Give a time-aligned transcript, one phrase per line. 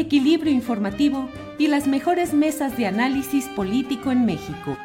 [0.00, 4.76] equilibrio informativo y las mejores mesas de análisis político en México.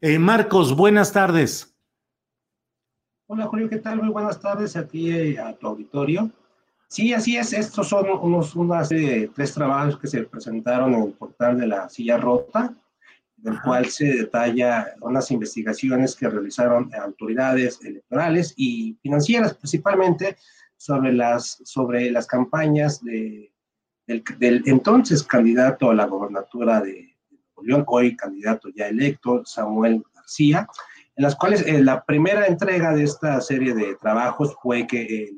[0.00, 1.74] Eh, Marcos, buenas tardes.
[3.26, 4.02] Hola Julio, ¿qué tal?
[4.02, 6.30] Muy buenas tardes aquí eh, a tu auditorio.
[6.88, 11.04] Sí, así es, estos son unos, una serie de tres trabajos que se presentaron en
[11.04, 12.74] el portal de la silla rota,
[13.42, 20.36] en el cual se detalla unas investigaciones que realizaron autoridades electorales y financieras principalmente
[20.76, 23.53] sobre las, sobre las campañas de
[24.06, 27.14] del, entonces candidato a la gobernatura de,
[27.62, 30.68] León, hoy candidato ya electo, Samuel García,
[31.16, 35.32] en las cuales eh, la primera entrega de esta serie de trabajos fue que eh,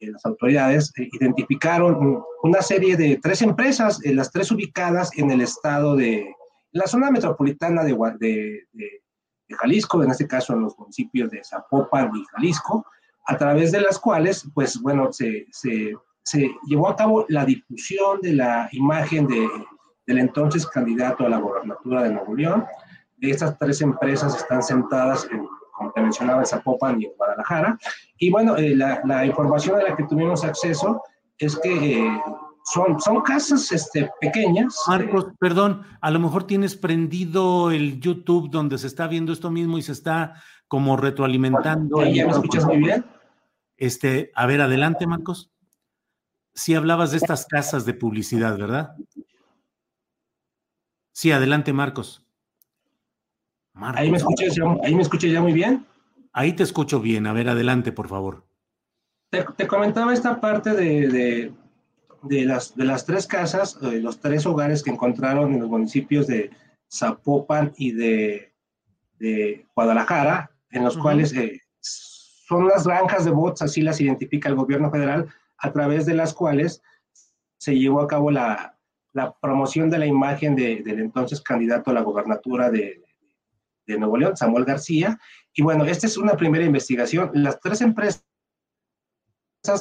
[0.00, 5.94] eh, las autoridades identificaron una serie de tres empresas, las tres ubicadas en el estado
[5.94, 6.34] de,
[6.72, 8.66] la zona metropolitana de,
[9.50, 12.86] Jalisco, en este caso en los municipios de Zapopan y Jalisco,
[13.26, 15.46] a través de las cuales, pues bueno, se
[16.24, 19.48] se llevó a cabo la difusión de la imagen de,
[20.06, 22.64] del entonces candidato a la gobernatura de Nuevo León.
[23.20, 27.78] Estas tres empresas están sentadas, en, como te mencionaba, en Zapopan y en Guadalajara.
[28.18, 31.02] Y bueno, eh, la, la, información a la que tuvimos acceso
[31.38, 32.20] es que eh,
[32.64, 34.76] son, son casas este, pequeñas.
[34.88, 39.78] Marcos, perdón, a lo mejor tienes prendido el YouTube donde se está viendo esto mismo
[39.78, 40.34] y se está
[40.68, 42.04] como retroalimentando.
[42.04, 43.04] ¿Ya, me escuchas muy bien?
[43.76, 45.51] Este, a ver, adelante, Marcos.
[46.54, 48.94] Sí hablabas de estas casas de publicidad, ¿verdad?
[51.12, 52.26] Sí, adelante, Marcos.
[53.74, 55.86] Ahí me escuchas ya, ahí me escuchas ya muy bien.
[56.32, 57.26] Ahí te escucho bien.
[57.26, 58.44] A ver, adelante, por favor.
[59.30, 61.52] Te, comentaba esta parte de,
[62.22, 66.26] de, las, de las tres casas, de los tres hogares que encontraron en los municipios
[66.26, 66.50] de
[66.92, 68.52] Zapopan y de,
[69.18, 74.54] de Guadalajara, en los cuales eh, son las granjas de bots, así las identifica el
[74.54, 75.28] gobierno federal,
[75.62, 76.82] a través de las cuales
[77.56, 78.76] se llevó a cabo la,
[79.40, 83.00] promoción de la imagen de, del entonces candidato a la gobernatura de,
[83.86, 85.18] Nuevo León, Samuel García.
[85.52, 87.30] Y bueno, esta es una primera investigación.
[87.34, 88.24] Las tres empresas,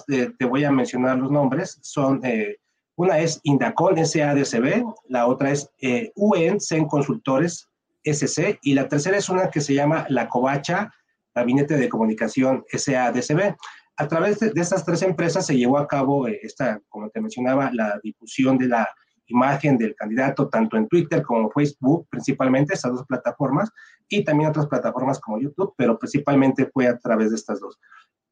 [0.06, 2.58] te voy a mencionar los nombres, son, eh,
[2.98, 7.70] una es Indacon SADCB, la otra es eh, UN, CEN Consultores
[8.04, 10.94] SC, y la tercera es una que se llama La Covacha,
[11.34, 13.56] Gabinete de Comunicación SADCB
[14.02, 17.70] a través de, estas tres empresas se llevó a cabo eh, esta, como te mencionaba,
[17.72, 18.90] la difusión de la
[19.28, 23.70] imagen del candidato tanto en Twitter como Facebook, principalmente estas dos plataformas,
[24.10, 27.80] y también otras plataformas como YouTube, pero principalmente fue a través de estas dos.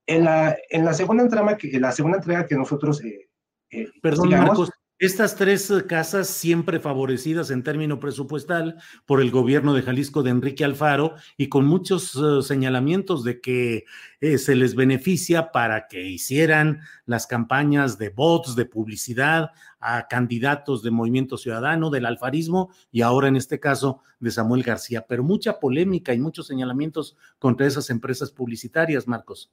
[0.08, 3.04] En la, en la, segunda, entrega que, la segunda entrega que nosotros...
[3.04, 3.30] Eh,
[3.70, 9.74] eh Perdón, Marcos, estas tres eh, casas siempre favorecidas en término presupuestal por el gobierno
[9.74, 13.86] de Jalisco de Enrique Alfaro y con muchos eh, señalamientos de que
[14.20, 20.84] eh, se les beneficia para que hicieran las campañas de bots, de publicidad a candidatos
[20.84, 25.06] de Movimiento Ciudadano, del alfarismo y ahora en este caso de Samuel García.
[25.08, 29.50] Pero mucha polémica y muchos señalamientos contra esas empresas publicitarias, Marcos.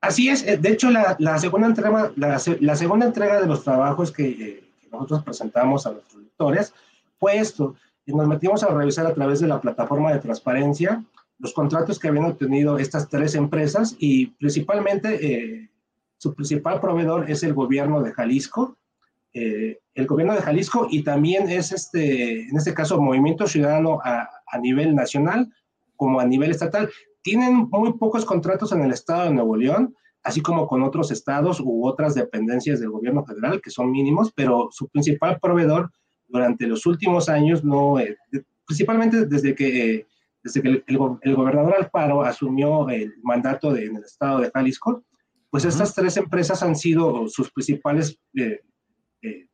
[0.00, 4.65] Así es, de hecho la, segunda, entrega, la, la segunda entrega de los trabajos que
[4.90, 6.74] nosotros presentamos a nuestros lectores
[7.18, 7.74] fue esto.
[8.04, 11.04] Y nos metimos a revisar a través de la plataforma de transparencia
[11.38, 15.70] los contratos que habían obtenido estas tres empresas y principalmente eh,
[16.16, 18.76] su principal proveedor es el gobierno de Jalisco,
[19.34, 24.28] eh, el gobierno de Jalisco y también es este, en este caso, Movimiento Ciudadano a,
[24.46, 25.52] a, nivel nacional
[25.94, 26.88] como a nivel estatal.
[27.20, 29.94] Tienen muy pocos contratos en el estado de Nuevo León,
[30.26, 34.68] así como con otros estados u otras dependencias del gobierno federal, que son mínimos, pero
[34.72, 35.92] su principal proveedor
[36.26, 38.16] durante los últimos años, no, eh,
[38.66, 40.04] principalmente desde que,
[40.42, 40.98] desde que el,
[41.36, 45.04] gobernador Alfaro asumió el mandato de, en el estado de Jalisco,
[45.48, 48.62] pues estas tres empresas han sido sus principales, eh,
[49.22, 49.46] eh,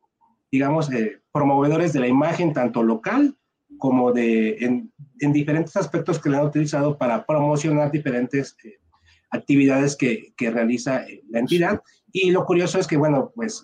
[0.51, 0.89] digamos,
[1.31, 3.37] promovedores de la imagen tanto local
[3.77, 8.57] como de, en, en, diferentes aspectos que le han utilizado para promocionar diferentes
[9.33, 11.81] actividades que, que, realiza la entidad.
[12.11, 13.63] Y lo curioso es que, bueno, pues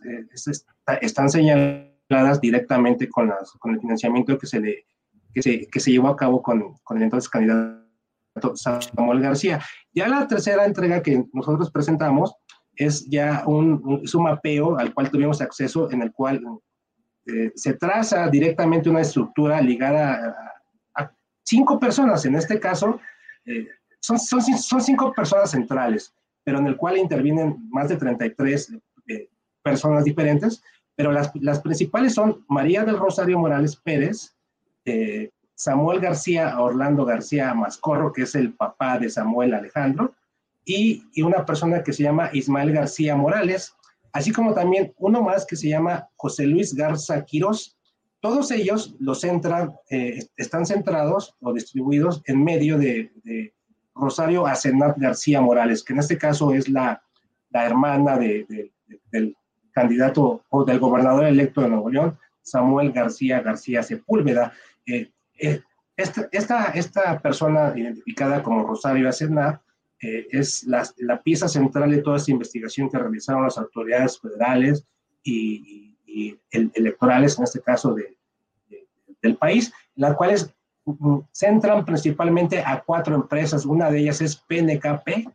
[1.01, 4.85] están señaladas directamente con, las, con el financiamiento que se, le,
[5.33, 7.79] que se, que se llevó a cabo con, con el entonces candidato
[8.55, 9.61] Samuel García.
[9.93, 12.33] Ya la tercera entrega que nosotros presentamos
[12.75, 16.41] es ya un, un mapeo al cual tuvimos acceso, en el cual
[17.25, 20.35] eh, se traza directamente una estructura ligada
[20.95, 21.11] a,
[21.43, 22.99] cinco personas, en este caso,
[23.45, 23.67] eh,
[23.99, 26.13] son, son, son, cinco personas centrales,
[26.43, 28.73] pero en el cual intervienen más de 33
[29.07, 29.29] eh,
[29.61, 30.63] personas diferentes,
[30.95, 34.35] pero las, las, principales son María del Rosario Morales Pérez,
[34.85, 40.13] eh, Samuel García Orlando García Mascorro, que es el papá de Samuel Alejandro,
[40.65, 43.73] y, y, una persona que se llama Ismael García Morales,
[44.13, 47.77] así como también uno más que se llama José Luis Garza Quirós.
[48.21, 53.53] Todos ellos los centran, eh, están centrados o distribuidos en medio de, de
[53.99, 57.01] Rosario Asenat García Morales, que en este caso es la,
[57.51, 58.71] hermana de,
[59.11, 59.35] del
[59.71, 64.53] candidato o del gobernador electo de Nuevo León, Samuel García García Sepúlveda.
[64.85, 65.61] Eh, eh,
[65.95, 69.61] esta, persona identificada como Rosario Asenat
[70.01, 74.85] eh, es la, pieza central de toda esta investigación que realizaron las autoridades federales
[75.23, 75.85] y,
[76.51, 78.17] electorales, en este caso de,
[79.21, 80.53] del país, la cual es
[81.31, 83.65] centran principalmente a cuatro empresas.
[83.65, 85.29] Una de ellas es PNKP,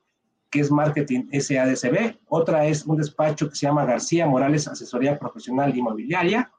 [0.50, 2.18] que es Marketing SADCB.
[2.28, 6.50] Otra es un despacho que se llama García Morales Asesoría Profesional Inmobiliaria.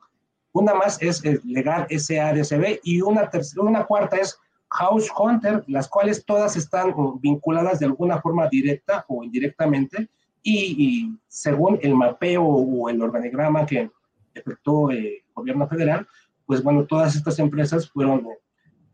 [0.52, 4.38] Una más es Legal SADCB y una, una cuarta es
[4.70, 10.10] House Hunter, las cuales todas están vinculadas de alguna forma directa o indirectamente
[10.44, 13.90] y, según el mapeo o el organigrama que
[14.34, 16.08] efectuó el gobierno federal,
[16.46, 18.28] pues bueno, todas estas empresas fueron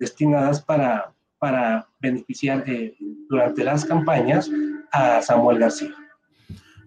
[0.02, 2.98] destinadas para, para beneficiar eh,
[3.30, 4.50] durante las campañas
[4.92, 5.94] a Samuel García.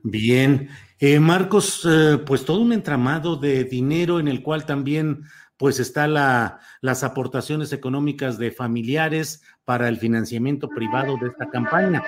[0.02, 0.68] Bien,
[0.98, 5.22] eh, Marcos, eh, pues todo un entramado de dinero en el cual también
[5.56, 12.02] pues está la, las aportaciones económicas de familiares para el financiamiento privado de esta campaña.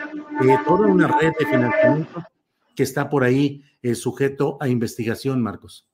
[0.67, 2.25] toda una red de financiamiento
[2.75, 3.63] que está por ahí
[3.95, 5.89] sujeto a investigación, Marcos.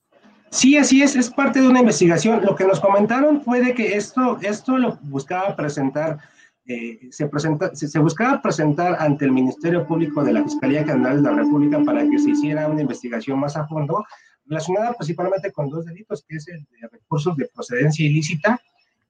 [0.52, 2.44] Sí, así es, es parte de una investigación.
[2.44, 6.18] Lo que nos comentaron fue de que esto, esto lo buscaba presentar,
[6.66, 11.30] eh, se, presenta, se, buscaba presentar ante el Ministerio Público de la Fiscalía General de
[11.30, 14.04] la República para que se hiciera una investigación más a fondo,
[14.44, 18.60] relacionada principalmente con dos delitos, que es el de recursos de procedencia ilícita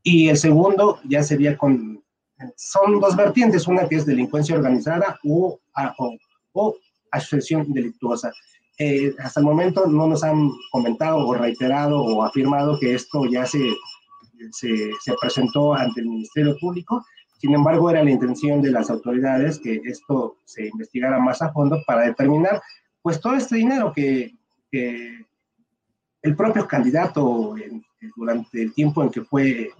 [0.04, 2.04] y el segundo ya sería con,
[2.54, 5.58] son dos vertientes, una que es delincuencia organizada o,
[5.98, 6.16] o,
[6.52, 6.76] o
[7.10, 8.32] asociación delictuosa.
[8.84, 13.46] Eh, hasta el momento no nos han comentado o reiterado o afirmado que esto ya
[13.46, 13.60] se,
[14.50, 17.06] se, se, presentó ante el Ministerio Público.
[17.38, 21.80] Sin embargo, era la intención de las autoridades que esto se investigara más a fondo
[21.86, 22.60] para determinar,
[23.02, 24.34] pues, todo este dinero que,
[26.22, 27.54] el propio candidato
[28.16, 29.70] durante el tiempo en que fue,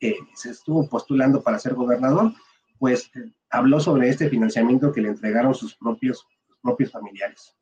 [0.00, 2.32] eh, se estuvo postulando para ser gobernador,
[2.80, 3.08] pues,
[3.50, 7.54] habló sobre este financiamiento que le entregaron sus propios, sus propios familiares.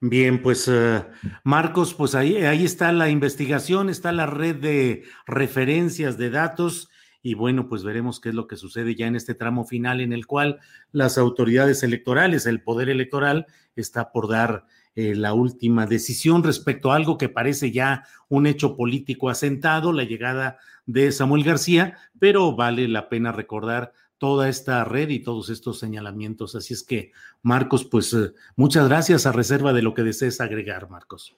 [0.00, 1.02] Bien, pues uh,
[1.42, 6.88] Marcos, pues ahí, ahí está la investigación, está la red de referencias de datos
[7.20, 10.12] y bueno, pues veremos qué es lo que sucede ya en este tramo final en
[10.12, 10.60] el cual
[10.92, 16.96] las autoridades electorales, el poder electoral, está por dar eh, la última decisión respecto a
[16.96, 22.86] algo que parece ya un hecho político asentado, la llegada de Samuel García, pero vale
[22.86, 26.54] la pena recordar toda esta red y todos estos señalamientos.
[26.54, 30.90] Así es que, Marcos, pues eh, muchas gracias a reserva de lo que desees agregar,
[30.90, 31.36] Marcos.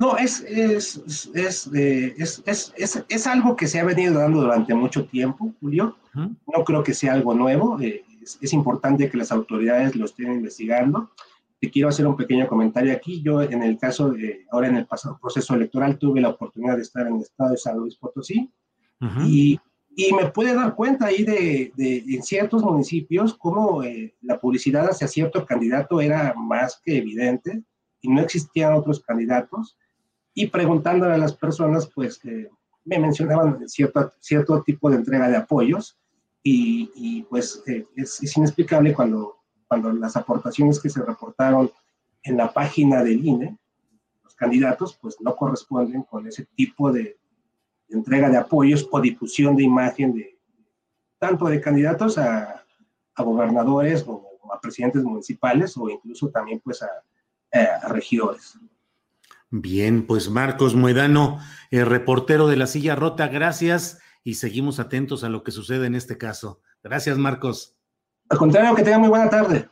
[0.00, 5.52] No, es, es, es, eh, es, algo que se ha venido dando durante mucho tiempo,
[5.60, 5.96] Julio.
[6.14, 7.78] No creo que sea algo nuevo.
[7.80, 8.02] Eh,
[8.40, 11.10] es, importante que las autoridades lo estén investigando.
[11.60, 13.20] Te quiero hacer un pequeño comentario aquí.
[13.20, 16.82] Yo, en el caso de, ahora en el pasado proceso electoral, tuve la oportunidad de
[16.82, 18.50] estar en el estado de San Luis Potosí.
[19.26, 19.58] Y
[19.96, 25.08] y me puede dar cuenta ahí de, en ciertos municipios cómo eh, la publicidad hacia
[25.08, 27.62] cierto candidato era más que evidente
[28.00, 29.76] y no existían otros candidatos.
[30.32, 32.20] Y preguntándole a las personas, pues
[32.84, 35.98] me mencionaban cierto, cierto tipo de entrega de apoyos
[36.42, 41.70] y, pues eh, es, es, inexplicable cuando cuando las aportaciones que se reportaron
[42.24, 43.56] en la página del INE,
[44.24, 47.19] los candidatos, pues no corresponden con ese tipo de,
[47.90, 50.38] entrega de apoyos o difusión de imagen de
[51.18, 52.64] tanto de candidatos a,
[53.14, 56.88] a gobernadores o a presidentes municipales o incluso también pues a,
[57.82, 58.58] a regidores.
[59.50, 65.28] Bien, pues Marcos Muedano, el reportero de la silla rota, gracias y seguimos atentos a
[65.28, 66.60] lo que sucede en este caso.
[66.82, 67.76] Gracias, Marcos.
[68.28, 69.68] Al contrario, que tenga muy buena tarde.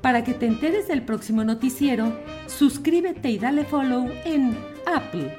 [0.00, 2.12] Para que te enteres del próximo noticiero,
[2.46, 5.38] suscríbete y dale follow en Apple,